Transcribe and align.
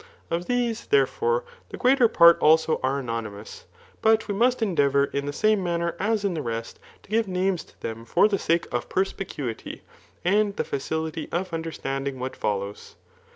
Of 0.31 0.47
these, 0.47 0.87
therefore, 0.87 1.43
the 1.69 1.77
grearer 1.77 2.07
part 2.07 2.39
also 2.39 2.77
axe 2.79 2.83
anonymous; 3.01 3.65
but 4.01 4.27
we 4.27 4.33
must 4.33 4.63
endeavour, 4.63 5.05
in 5.05 5.27
the 5.27 5.31
same 5.31 5.61
manner 5.63 5.95
as 5.99 6.25
in 6.25 6.33
the 6.33 6.41
rest, 6.41 6.79
to 7.03 7.09
give 7.11 7.27
names 7.27 7.63
to 7.65 7.79
them, 7.81 8.03
for 8.05 8.27
the 8.27 8.39
sake 8.39 8.65
of 8.73 8.89
perspicuity^ 8.89 9.81
and 10.25 10.55
the 10.55 10.63
facility 10.63 11.29
of 11.31 11.53
understanding 11.53 12.17
what 12.17 12.35
follows. 12.35 12.95